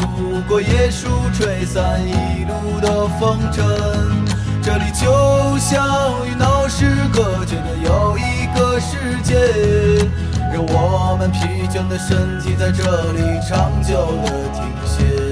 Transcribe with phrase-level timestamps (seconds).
[0.00, 3.64] 拂过椰树，吹散一路的风尘。
[4.62, 9.34] 这里就像与闹市隔绝的又一个世界，
[10.52, 15.29] 让我们疲倦的身体在这里长久的停歇。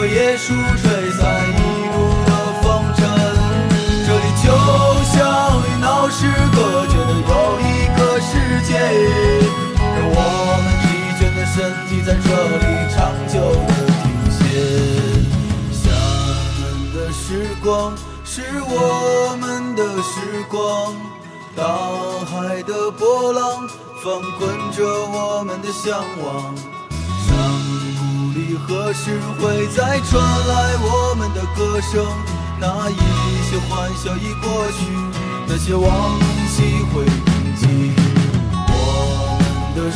[0.00, 1.20] 过椰树，吹散
[1.52, 1.60] 一
[1.92, 2.64] 路的风
[2.96, 3.04] 尘。
[4.06, 4.48] 这里就
[5.04, 8.32] 像与闹市隔绝的又一个世
[8.64, 8.80] 界，
[9.76, 10.18] 让我
[10.64, 10.88] 们疲
[11.20, 11.54] 倦的身
[11.86, 12.96] 体在这里长
[13.28, 13.34] 久
[13.68, 14.40] 的停歇。
[15.70, 15.84] 厦
[16.56, 16.62] 门
[16.94, 18.40] 的时光是
[18.70, 20.96] 我们的时光，
[21.54, 21.62] 大
[22.24, 23.68] 海的波浪
[24.02, 26.79] 翻滚着我们的向往。
[28.54, 32.06] 何时会再传来我们的歌声？
[32.60, 32.94] 那一
[33.48, 34.92] 些欢笑已过去，
[35.46, 36.18] 那些往
[36.48, 37.94] 昔会铭记。
[38.52, 39.90] 我们的